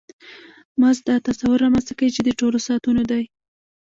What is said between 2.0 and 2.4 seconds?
چې د